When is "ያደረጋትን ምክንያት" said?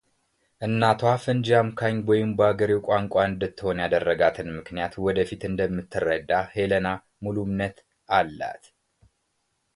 3.83-4.95